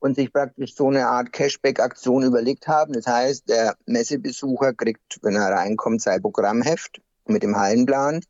und 0.00 0.16
sich 0.16 0.32
praktisch 0.32 0.74
so 0.74 0.88
eine 0.88 1.06
Art 1.06 1.32
Cashback-Aktion 1.32 2.22
überlegt 2.22 2.68
haben. 2.68 2.92
Das 2.92 3.06
heißt, 3.06 3.48
der 3.48 3.76
Messebesucher 3.86 4.74
kriegt, 4.74 5.18
wenn 5.22 5.36
er 5.36 5.50
reinkommt, 5.50 6.02
sein 6.02 6.22
Programmheft 6.22 7.00
mit 7.26 7.42
dem 7.42 7.56
Hallenplan 7.56 8.20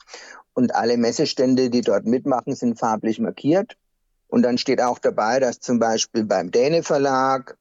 und 0.54 0.75
alle 0.75 0.96
Messestände, 0.96 1.70
die 1.70 1.82
dort 1.82 2.04
mitmachen, 2.04 2.54
sind 2.54 2.78
farblich 2.78 3.20
markiert. 3.20 3.76
Und 4.28 4.42
dann 4.42 4.58
steht 4.58 4.82
auch 4.82 4.98
dabei, 4.98 5.40
dass 5.40 5.60
zum 5.60 5.78
Beispiel 5.78 6.25
beim 6.25 6.50
Däne 6.50 6.82
Verlag 6.82 7.56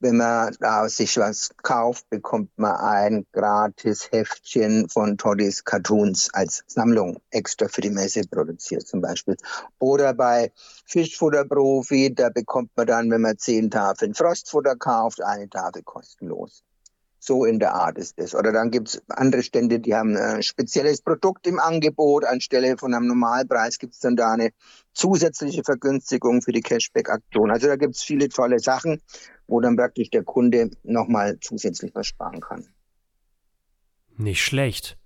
wenn 0.00 0.16
man 0.16 0.54
sich 0.88 1.16
was 1.16 1.50
kauft, 1.62 2.08
bekommt 2.10 2.50
man 2.56 2.76
ein 2.76 3.26
gratis 3.32 4.10
Heftchen 4.10 4.88
von 4.88 5.16
Toddys 5.16 5.64
Cartoons 5.64 6.28
als 6.32 6.62
Sammlung 6.66 7.20
extra 7.30 7.68
für 7.68 7.80
die 7.80 7.90
Messe 7.90 8.22
produziert 8.28 8.86
zum 8.86 9.00
Beispiel. 9.00 9.36
Oder 9.78 10.14
bei 10.14 10.52
Fischfutterprofi, 10.86 12.14
da 12.14 12.28
bekommt 12.28 12.70
man 12.76 12.86
dann, 12.86 13.10
wenn 13.10 13.22
man 13.22 13.38
zehn 13.38 13.70
Tafeln 13.70 14.14
Frostfutter 14.14 14.76
kauft, 14.76 15.22
eine 15.22 15.48
Tafel 15.48 15.82
kostenlos. 15.82 16.64
So 17.24 17.44
in 17.44 17.58
der 17.58 17.74
Art 17.74 17.96
ist 17.96 18.18
es. 18.18 18.34
Oder 18.34 18.52
dann 18.52 18.70
gibt 18.70 18.88
es 18.88 19.02
andere 19.08 19.42
Stände, 19.42 19.80
die 19.80 19.94
haben 19.94 20.16
ein 20.16 20.42
spezielles 20.42 21.00
Produkt 21.00 21.46
im 21.46 21.58
Angebot. 21.58 22.24
Anstelle 22.24 22.76
von 22.76 22.92
einem 22.92 23.06
Normalpreis 23.06 23.78
gibt 23.78 23.94
es 23.94 24.00
dann 24.00 24.16
da 24.16 24.32
eine 24.32 24.50
zusätzliche 24.92 25.64
Vergünstigung 25.64 26.42
für 26.42 26.52
die 26.52 26.60
Cashback-Aktion. 26.60 27.50
Also 27.50 27.66
da 27.66 27.76
gibt 27.76 27.96
es 27.96 28.02
viele 28.02 28.28
tolle 28.28 28.58
Sachen 28.58 29.00
wo 29.46 29.60
dann 29.60 29.76
praktisch 29.76 30.10
der 30.10 30.24
Kunde 30.24 30.70
nochmal 30.82 31.38
zusätzlich 31.40 31.94
was 31.94 32.06
sparen 32.06 32.40
kann. 32.40 32.66
Nicht 34.16 34.42
schlecht. 34.42 34.96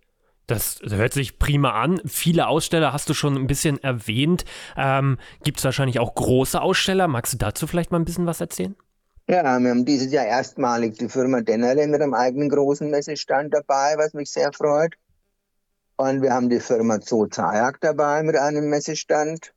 Das 0.46 0.80
hört 0.82 1.12
sich 1.12 1.38
prima 1.38 1.72
an. 1.72 2.00
Viele 2.06 2.46
Aussteller 2.46 2.92
hast 2.92 3.08
du 3.10 3.14
schon 3.14 3.36
ein 3.36 3.46
bisschen 3.46 3.82
erwähnt. 3.82 4.44
Ähm, 4.76 5.18
Gibt 5.44 5.58
es 5.58 5.64
wahrscheinlich 5.64 5.98
auch 5.98 6.14
große 6.14 6.60
Aussteller? 6.60 7.06
Magst 7.06 7.34
du 7.34 7.38
dazu 7.38 7.66
vielleicht 7.66 7.90
mal 7.90 7.98
ein 7.98 8.06
bisschen 8.06 8.26
was 8.26 8.40
erzählen? 8.40 8.74
Ja, 9.30 9.58
wir 9.58 9.68
haben 9.68 9.84
dieses 9.84 10.10
Jahr 10.10 10.24
erstmalig 10.24 10.96
die 10.96 11.10
Firma 11.10 11.42
Dennerle 11.42 11.86
mit 11.86 12.00
einem 12.00 12.14
eigenen 12.14 12.48
großen 12.48 12.88
Messestand 12.88 13.52
dabei, 13.52 13.98
was 13.98 14.14
mich 14.14 14.30
sehr 14.30 14.54
freut. 14.54 14.94
Und 15.98 16.22
wir 16.22 16.32
haben 16.32 16.48
die 16.48 16.60
Firma 16.60 16.98
Zoo 17.02 17.26
Zajak 17.26 17.78
dabei 17.82 18.22
mit 18.22 18.36
einem 18.36 18.70
Messestand. 18.70 19.52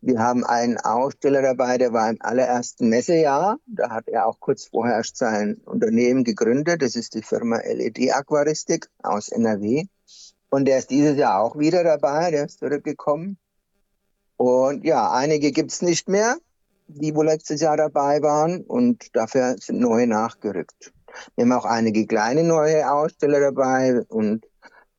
Wir 0.00 0.18
haben 0.18 0.42
einen 0.44 0.76
Aussteller 0.76 1.40
dabei, 1.40 1.78
der 1.78 1.92
war 1.92 2.10
im 2.10 2.16
allerersten 2.18 2.88
Messejahr. 2.88 3.58
Da 3.66 3.90
hat 3.90 4.08
er 4.08 4.26
auch 4.26 4.40
kurz 4.40 4.64
vorher 4.64 5.00
sein 5.04 5.58
Unternehmen 5.66 6.24
gegründet. 6.24 6.82
Das 6.82 6.96
ist 6.96 7.14
die 7.14 7.22
Firma 7.22 7.58
LED 7.58 8.12
Aquaristik 8.12 8.88
aus 9.04 9.28
NRW. 9.28 9.84
Und 10.50 10.64
der 10.64 10.78
ist 10.78 10.90
dieses 10.90 11.16
Jahr 11.16 11.40
auch 11.40 11.56
wieder 11.56 11.84
dabei. 11.84 12.32
Der 12.32 12.46
ist 12.46 12.58
zurückgekommen. 12.58 13.38
Und 14.36 14.84
ja, 14.84 15.12
einige 15.12 15.52
gibt's 15.52 15.80
nicht 15.80 16.08
mehr, 16.08 16.38
die 16.86 17.14
wohl 17.14 17.26
letztes 17.26 17.60
Jahr 17.60 17.76
dabei 17.76 18.22
waren. 18.22 18.62
Und 18.62 19.14
dafür 19.14 19.56
sind 19.58 19.80
neue 19.80 20.06
nachgerückt. 20.06 20.92
Wir 21.36 21.44
haben 21.44 21.52
auch 21.52 21.64
einige 21.64 22.06
kleine 22.06 22.42
neue 22.42 22.90
Aussteller 22.90 23.40
dabei 23.40 24.02
und 24.08 24.46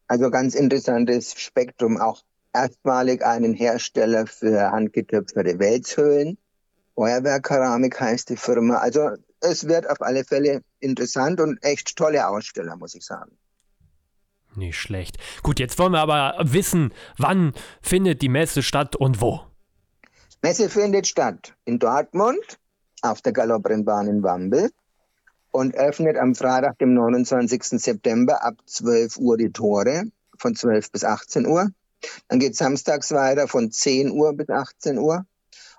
also 0.08 0.30
ganz 0.30 0.54
interessantes 0.54 1.34
Spektrum, 1.34 2.00
auch 2.00 2.22
erstmalig 2.54 3.26
einen 3.26 3.54
Hersteller 3.54 4.28
für 4.28 4.72
handgetöpferte 4.72 5.58
Wälzhöhlen. 5.60 6.38
Feuerwehrkeramik 6.96 8.00
heißt 8.00 8.30
die 8.30 8.38
Firma. 8.38 8.76
Also 8.78 9.10
es 9.40 9.68
wird 9.68 9.90
auf 9.90 10.02
alle 10.02 10.24
Fälle 10.24 10.62
interessant 10.80 11.42
und 11.42 11.58
echt 11.64 11.96
tolle 11.96 12.28
Aussteller, 12.28 12.76
muss 12.78 12.94
ich 12.96 13.04
sagen. 13.04 13.32
Nicht 14.56 14.78
schlecht. 14.78 15.18
Gut, 15.42 15.60
jetzt 15.60 15.80
wollen 15.80 15.94
wir 15.94 16.02
aber 16.02 16.36
wissen, 16.40 16.94
wann 17.18 17.54
findet 17.82 18.22
die 18.22 18.30
Messe 18.30 18.62
statt 18.62 18.96
und 18.96 19.20
wo? 19.20 19.42
Messe 20.46 20.70
findet 20.70 21.08
statt 21.08 21.56
in 21.64 21.80
Dortmund 21.80 22.60
auf 23.02 23.22
der 23.22 23.32
Galopprennbahn 23.32 24.10
in 24.10 24.24
Wambel 24.24 24.72
und 25.52 25.74
öffnet 25.74 26.18
am 26.18 26.36
Freitag, 26.36 26.78
dem 26.80 26.94
29. 26.94 27.64
September 27.82 28.44
ab 28.44 28.56
12 28.66 29.20
Uhr 29.20 29.38
die 29.38 29.54
Tore 29.54 30.04
von 30.38 30.54
12 30.54 30.92
bis 30.92 31.06
18 31.06 31.48
Uhr. 31.48 31.70
Dann 32.28 32.40
geht 32.40 32.58
samstags 32.58 33.14
weiter 33.14 33.48
von 33.48 33.72
10 33.72 34.12
Uhr 34.12 34.34
bis 34.34 34.50
18 34.50 34.98
Uhr. 34.98 35.26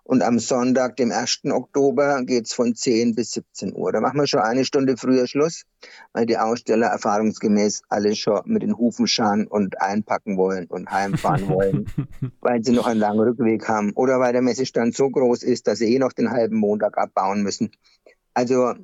Und 0.07 0.23
am 0.23 0.39
Sonntag, 0.39 0.97
dem 0.97 1.11
1. 1.11 1.45
Oktober, 1.47 2.23
geht 2.25 2.45
es 2.45 2.53
von 2.53 2.75
10 2.75 3.15
bis 3.15 3.33
17 3.33 3.75
Uhr. 3.75 3.91
Da 3.91 4.01
machen 4.01 4.21
wir 4.21 4.27
schon 4.27 4.41
eine 4.41 4.67
Stunde 4.67 4.99
früher 4.99 5.27
Schluss, 5.27 5.63
weil 6.13 6.27
die 6.27 6.37
Aussteller 6.37 6.89
erfahrungsgemäß 6.89 7.83
alle 7.89 8.15
schon 8.15 8.43
mit 8.45 8.63
den 8.63 8.77
Hufen 8.77 9.07
scharen 9.07 9.47
und 9.47 9.81
einpacken 9.81 10.37
wollen 10.37 10.67
und 10.67 10.91
heimfahren 10.91 11.49
wollen, 11.49 11.87
weil 12.41 12.63
sie 12.63 12.73
noch 12.73 12.87
einen 12.87 13.01
langen 13.01 13.21
Rückweg 13.21 13.67
haben. 13.67 13.93
Oder 13.95 14.21
weil 14.21 14.35
der 14.35 14.43
Messestand 14.43 14.95
so 14.95 15.09
groß 15.09 15.43
ist, 15.43 15.67
dass 15.67 15.79
sie 15.79 15.95
eh 15.95 15.99
noch 15.99 16.13
den 16.13 16.31
halben 16.31 16.59
Montag 16.59 16.99
abbauen 16.99 17.43
müssen. 17.43 17.71
Also 18.35 18.75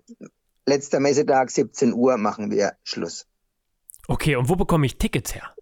letzter 0.65 1.00
Messetag, 1.00 1.50
17 1.50 1.93
Uhr, 1.93 2.17
machen 2.17 2.50
wir 2.50 2.73
Schluss. 2.83 3.27
Okay, 4.09 4.37
und 4.37 4.49
wo 4.49 4.57
bekomme 4.57 4.87
ich 4.87 4.97
Tickets 4.97 5.35
her? 5.35 5.55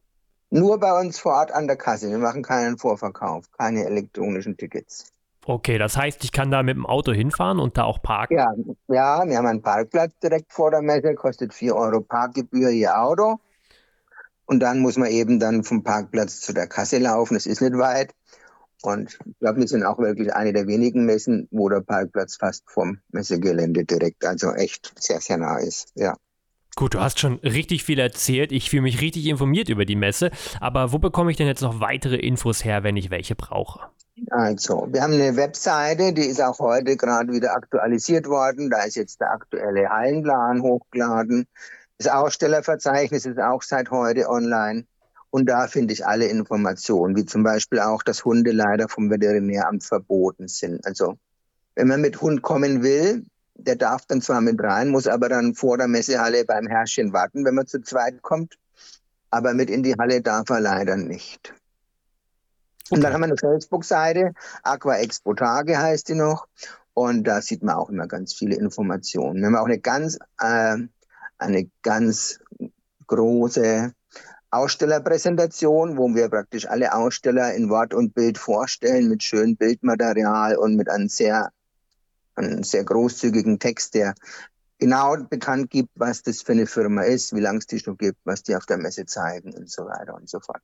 Nur 0.50 0.78
bei 0.78 0.98
uns 0.98 1.18
vor 1.18 1.32
Ort 1.32 1.50
an 1.50 1.66
der 1.66 1.76
Kasse. 1.76 2.08
Wir 2.10 2.18
machen 2.18 2.42
keinen 2.42 2.78
Vorverkauf, 2.78 3.50
keine 3.50 3.84
elektronischen 3.84 4.56
Tickets. 4.56 5.12
Okay, 5.48 5.78
das 5.78 5.96
heißt, 5.96 6.24
ich 6.24 6.32
kann 6.32 6.50
da 6.50 6.62
mit 6.62 6.76
dem 6.76 6.84
Auto 6.84 7.10
hinfahren 7.10 7.58
und 7.58 7.78
da 7.78 7.84
auch 7.84 8.02
parken? 8.02 8.36
Ja, 8.36 8.52
ja 8.88 9.26
wir 9.26 9.38
haben 9.38 9.46
einen 9.46 9.62
Parkplatz 9.62 10.12
direkt 10.22 10.52
vor 10.52 10.70
der 10.70 10.82
Messe, 10.82 11.14
kostet 11.14 11.54
4 11.54 11.74
Euro 11.74 12.02
Parkgebühr 12.02 12.68
je 12.68 12.88
Auto. 12.88 13.40
Und 14.44 14.60
dann 14.60 14.80
muss 14.80 14.98
man 14.98 15.08
eben 15.08 15.40
dann 15.40 15.64
vom 15.64 15.82
Parkplatz 15.82 16.40
zu 16.40 16.52
der 16.52 16.66
Kasse 16.66 16.98
laufen. 16.98 17.34
Es 17.34 17.46
ist 17.46 17.62
nicht 17.62 17.78
weit. 17.78 18.14
Und 18.82 19.18
ich 19.24 19.38
glaube, 19.38 19.60
wir 19.60 19.68
sind 19.68 19.84
auch 19.84 19.98
wirklich 19.98 20.34
eine 20.34 20.52
der 20.52 20.66
wenigen 20.66 21.06
Messen, 21.06 21.48
wo 21.50 21.70
der 21.70 21.80
Parkplatz 21.80 22.36
fast 22.36 22.70
vom 22.70 22.98
Messegelände 23.08 23.86
direkt, 23.86 24.26
also 24.26 24.52
echt 24.52 24.92
sehr, 24.98 25.22
sehr 25.22 25.38
nah 25.38 25.56
ist. 25.56 25.92
Ja. 25.94 26.14
Gut, 26.78 26.94
du 26.94 27.00
hast 27.00 27.18
schon 27.18 27.40
richtig 27.40 27.82
viel 27.82 27.98
erzählt. 27.98 28.52
Ich 28.52 28.70
fühle 28.70 28.82
mich 28.82 29.00
richtig 29.00 29.26
informiert 29.26 29.68
über 29.68 29.84
die 29.84 29.96
Messe. 29.96 30.30
Aber 30.60 30.92
wo 30.92 31.00
bekomme 31.00 31.32
ich 31.32 31.36
denn 31.36 31.48
jetzt 31.48 31.60
noch 31.60 31.80
weitere 31.80 32.14
Infos 32.14 32.64
her, 32.64 32.84
wenn 32.84 32.96
ich 32.96 33.10
welche 33.10 33.34
brauche? 33.34 33.80
Also, 34.30 34.86
wir 34.92 35.02
haben 35.02 35.14
eine 35.14 35.34
Webseite, 35.34 36.12
die 36.12 36.26
ist 36.26 36.40
auch 36.40 36.60
heute 36.60 36.96
gerade 36.96 37.32
wieder 37.32 37.56
aktualisiert 37.56 38.28
worden. 38.28 38.70
Da 38.70 38.84
ist 38.84 38.94
jetzt 38.94 39.20
der 39.20 39.32
aktuelle 39.32 39.88
Hallenplan 39.88 40.62
hochgeladen. 40.62 41.48
Das 41.98 42.06
Ausstellerverzeichnis 42.06 43.26
ist 43.26 43.40
auch 43.40 43.62
seit 43.62 43.90
heute 43.90 44.28
online. 44.28 44.84
Und 45.30 45.48
da 45.48 45.66
finde 45.66 45.94
ich 45.94 46.06
alle 46.06 46.26
Informationen, 46.26 47.16
wie 47.16 47.24
zum 47.24 47.42
Beispiel 47.42 47.80
auch, 47.80 48.04
dass 48.04 48.24
Hunde 48.24 48.52
leider 48.52 48.88
vom 48.88 49.10
Veterinäramt 49.10 49.82
verboten 49.82 50.46
sind. 50.46 50.86
Also 50.86 51.18
wenn 51.74 51.88
man 51.88 52.00
mit 52.00 52.20
Hund 52.20 52.42
kommen 52.42 52.84
will, 52.84 53.24
der 53.58 53.76
darf 53.76 54.06
dann 54.06 54.22
zwar 54.22 54.40
mit 54.40 54.62
rein, 54.62 54.88
muss 54.88 55.06
aber 55.06 55.28
dann 55.28 55.54
vor 55.54 55.76
der 55.76 55.88
Messehalle 55.88 56.44
beim 56.44 56.66
Herrchen 56.66 57.12
warten, 57.12 57.44
wenn 57.44 57.54
man 57.54 57.66
zu 57.66 57.82
zweit 57.82 58.22
kommt. 58.22 58.56
Aber 59.30 59.52
mit 59.52 59.68
in 59.68 59.82
die 59.82 59.94
Halle 59.94 60.22
darf 60.22 60.48
er 60.48 60.60
leider 60.60 60.96
nicht. 60.96 61.52
Okay. 62.86 62.94
Und 62.94 63.02
dann 63.02 63.12
haben 63.12 63.20
wir 63.20 63.26
eine 63.26 63.36
Facebook-Seite, 63.36 64.32
Aqua 64.62 64.96
Expo 64.96 65.34
Tage 65.34 65.76
heißt 65.76 66.08
die 66.08 66.14
noch. 66.14 66.46
Und 66.94 67.24
da 67.24 67.42
sieht 67.42 67.62
man 67.62 67.76
auch 67.76 67.90
immer 67.90 68.06
ganz 68.06 68.32
viele 68.32 68.56
Informationen. 68.56 69.40
Wir 69.40 69.46
haben 69.46 69.56
auch 69.56 69.66
eine 69.66 69.78
ganz, 69.78 70.18
äh, 70.40 70.76
eine 71.36 71.70
ganz 71.82 72.40
große 73.06 73.92
Ausstellerpräsentation, 74.50 75.98
wo 75.98 76.14
wir 76.14 76.28
praktisch 76.28 76.66
alle 76.66 76.94
Aussteller 76.94 77.52
in 77.54 77.68
Wort 77.68 77.92
und 77.92 78.14
Bild 78.14 78.38
vorstellen 78.38 79.08
mit 79.08 79.22
schönem 79.22 79.56
Bildmaterial 79.56 80.56
und 80.56 80.74
mit 80.74 80.88
einem 80.88 81.08
sehr, 81.08 81.50
einem 82.38 82.62
sehr 82.62 82.84
großzügigen 82.84 83.58
Text, 83.58 83.94
der 83.94 84.14
genau 84.78 85.16
bekannt 85.28 85.70
gibt, 85.70 85.90
was 85.96 86.22
das 86.22 86.42
für 86.42 86.52
eine 86.52 86.66
Firma 86.66 87.02
ist, 87.02 87.34
wie 87.34 87.40
lange 87.40 87.58
es 87.58 87.66
die 87.66 87.78
schon 87.78 87.96
gibt, 87.96 88.18
was 88.24 88.42
die 88.42 88.56
auf 88.56 88.66
der 88.66 88.78
Messe 88.78 89.06
zeigen 89.06 89.54
und 89.54 89.70
so 89.70 89.84
weiter 89.84 90.14
und 90.14 90.28
so 90.28 90.40
fort. 90.40 90.62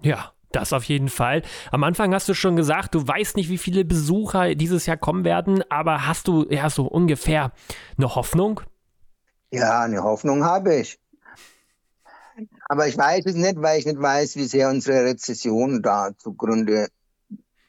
Ja, 0.00 0.32
das 0.52 0.72
auf 0.72 0.84
jeden 0.84 1.08
Fall. 1.08 1.42
Am 1.70 1.84
Anfang 1.84 2.14
hast 2.14 2.28
du 2.28 2.34
schon 2.34 2.56
gesagt, 2.56 2.94
du 2.94 3.06
weißt 3.06 3.36
nicht, 3.36 3.50
wie 3.50 3.58
viele 3.58 3.84
Besucher 3.84 4.54
dieses 4.54 4.86
Jahr 4.86 4.96
kommen 4.96 5.24
werden, 5.24 5.62
aber 5.70 6.06
hast 6.06 6.28
du 6.28 6.46
ja 6.48 6.70
so 6.70 6.86
ungefähr 6.86 7.52
eine 7.96 8.14
Hoffnung? 8.14 8.60
Ja, 9.50 9.82
eine 9.82 10.02
Hoffnung 10.02 10.44
habe 10.44 10.76
ich. 10.76 10.98
Aber 12.68 12.86
ich 12.86 12.96
weiß 12.96 13.26
es 13.26 13.34
nicht, 13.34 13.60
weil 13.60 13.78
ich 13.78 13.86
nicht 13.86 14.00
weiß, 14.00 14.36
wie 14.36 14.44
sehr 14.44 14.68
unsere 14.68 15.04
Rezession 15.04 15.82
da 15.82 16.10
zugrunde 16.16 16.88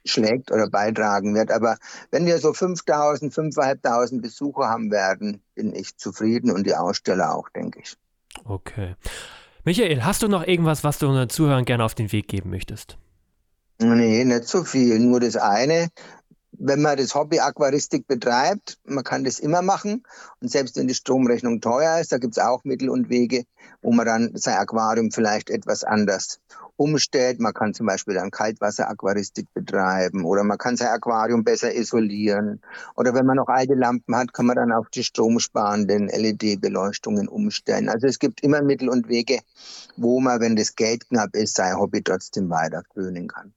schlägt 0.06 0.52
oder 0.52 0.70
beitragen 0.70 1.36
wird. 1.36 1.52
Aber 1.52 1.78
wenn 2.12 2.26
wir 2.26 2.38
so 2.40 2.54
5000, 2.54 3.34
5500 3.34 4.22
Besucher 4.22 4.70
haben 4.70 4.92
werden, 4.92 5.42
bin 5.56 5.74
ich 5.74 5.98
zufrieden 5.98 6.52
und 6.52 6.66
die 6.66 6.76
Aussteller 6.76 7.36
auch, 7.36 7.50
denke 7.50 7.82
ich. 7.82 7.98
Okay. 8.46 8.96
Michael, 9.64 10.04
hast 10.04 10.24
du 10.24 10.28
noch 10.28 10.46
irgendwas, 10.48 10.84
was 10.84 11.00
du 11.00 11.08
unseren 11.08 11.30
Zuhörern 11.30 11.66
gerne 11.66 11.84
auf 11.84 11.96
den 11.96 12.12
Weg 12.12 12.28
geben 12.28 12.50
möchtest? 12.50 12.98
Nee, 13.82 14.26
nicht 14.26 14.48
so 14.48 14.64
viel. 14.64 15.00
Nur 15.00 15.20
das 15.20 15.36
eine 15.36 15.90
wenn 16.60 16.82
man 16.82 16.98
das 16.98 17.16
Hobby 17.16 17.40
Aquaristik 17.40 18.08
betreibt, 18.08 18.78
man 18.84 19.04
kann 19.04 19.24
das 19.24 19.40
immer 19.40 19.62
machen. 19.62 20.04
Und 20.42 20.52
selbst 20.52 20.76
wenn 20.76 20.88
die 20.88 20.94
Stromrechnung 20.94 21.62
teuer 21.62 22.00
ist, 22.00 22.12
da 22.12 22.18
gibt 22.18 22.38
es 22.38 22.44
auch 22.44 22.64
Mittel 22.64 22.90
und 22.90 23.10
Wege, 23.10 23.46
wo 23.82 23.92
man 23.92 24.06
dann 24.06 24.32
sein 24.36 24.58
Aquarium 24.58 25.12
vielleicht 25.12 25.50
etwas 25.50 25.84
anders 25.84 26.40
umstellt. 26.80 27.40
Man 27.40 27.54
kann 27.54 27.74
zum 27.74 27.86
Beispiel 27.86 28.16
dann 28.16 28.32
Kaltwasser-Aquaristik 28.32 29.54
betreiben 29.54 30.24
oder 30.24 30.44
man 30.44 30.58
kann 30.58 30.78
sein 30.78 30.88
Aquarium 30.88 31.44
besser 31.44 31.76
isolieren. 31.76 32.62
Oder 32.96 33.14
wenn 33.14 33.26
man 33.26 33.36
noch 33.36 33.50
alte 33.50 33.74
Lampen 33.74 34.16
hat, 34.16 34.34
kann 34.34 34.46
man 34.46 34.56
dann 34.56 34.72
auf 34.72 34.90
die 34.90 35.04
stromsparenden 35.04 36.08
LED-Beleuchtungen 36.08 37.28
umstellen. 37.28 37.90
Also 37.90 38.08
es 38.08 38.18
gibt 38.18 38.42
immer 38.42 38.62
Mittel 38.62 38.90
und 38.90 39.10
Wege, 39.10 39.40
wo 39.98 40.22
man, 40.22 40.40
wenn 40.40 40.56
das 40.56 40.76
Geld 40.76 41.08
knapp 41.10 41.36
ist, 41.36 41.58
sein 41.58 41.78
Hobby 41.78 42.02
trotzdem 42.02 42.50
weiter 42.50 42.84
frönen 42.94 43.28
kann. 43.28 43.54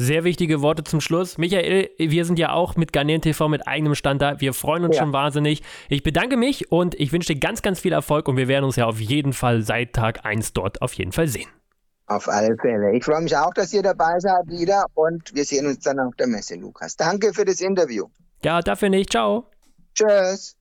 Sehr 0.00 0.22
wichtige 0.22 0.62
Worte 0.62 0.84
zum 0.84 1.00
Schluss. 1.00 1.38
Michael, 1.38 1.90
wir 1.98 2.24
sind 2.24 2.38
ja 2.38 2.52
auch 2.52 2.76
mit 2.76 2.92
Garnier 2.92 3.20
TV 3.20 3.48
mit 3.48 3.66
eigenem 3.66 3.96
Stand 3.96 4.22
da. 4.22 4.40
Wir 4.40 4.52
freuen 4.52 4.84
uns 4.84 4.96
ja. 4.96 5.02
schon 5.02 5.12
wahnsinnig. 5.12 5.62
Ich 5.88 6.04
bedanke 6.04 6.36
mich 6.36 6.70
und 6.70 6.94
ich 7.00 7.12
wünsche 7.12 7.34
dir 7.34 7.40
ganz, 7.40 7.62
ganz 7.62 7.80
viel 7.80 7.92
Erfolg 7.92 8.28
und 8.28 8.36
wir 8.36 8.46
werden 8.46 8.64
uns 8.64 8.76
ja 8.76 8.86
auf 8.86 9.00
jeden 9.00 9.32
Fall 9.32 9.62
seit 9.62 9.94
Tag 9.94 10.24
1 10.24 10.52
dort 10.52 10.82
auf 10.82 10.92
jeden 10.94 11.10
Fall 11.10 11.26
sehen. 11.26 11.48
Auf 12.08 12.26
alle 12.26 12.56
Fälle. 12.56 12.96
Ich 12.96 13.04
freue 13.04 13.20
mich 13.20 13.36
auch, 13.36 13.52
dass 13.52 13.74
ihr 13.74 13.82
dabei 13.82 14.18
seid 14.18 14.48
wieder 14.48 14.86
und 14.94 15.34
wir 15.34 15.44
sehen 15.44 15.66
uns 15.66 15.80
dann 15.80 16.00
auf 16.00 16.16
der 16.16 16.26
Messe, 16.26 16.54
Lukas. 16.56 16.96
Danke 16.96 17.34
für 17.34 17.44
das 17.44 17.60
Interview. 17.60 18.06
Ja, 18.42 18.62
dafür 18.62 18.88
nicht. 18.88 19.10
Ciao. 19.10 19.44
Tschüss. 19.94 20.56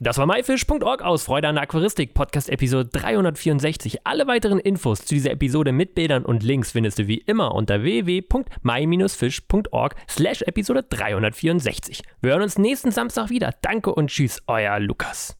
Das 0.00 0.18
war 0.18 0.26
myfish.org 0.26 1.00
aus 1.00 1.22
Freude 1.24 1.48
an 1.48 1.54
der 1.54 1.62
Aquaristik, 1.62 2.12
Podcast 2.12 2.50
Episode 2.50 2.90
364. 2.92 4.06
Alle 4.06 4.26
weiteren 4.26 4.58
Infos 4.58 5.06
zu 5.06 5.14
dieser 5.14 5.30
Episode 5.30 5.72
mit 5.72 5.94
Bildern 5.94 6.26
und 6.26 6.42
Links 6.42 6.72
findest 6.72 6.98
du 6.98 7.06
wie 7.06 7.16
immer 7.16 7.54
unter 7.54 7.82
www.my-fish.org 7.82 9.94
slash 10.06 10.42
Episode 10.42 10.82
364. 10.82 12.02
Wir 12.20 12.32
hören 12.32 12.42
uns 12.42 12.58
nächsten 12.58 12.90
Samstag 12.90 13.30
wieder. 13.30 13.54
Danke 13.62 13.94
und 13.94 14.08
tschüss, 14.08 14.42
euer 14.46 14.78
Lukas. 14.78 15.38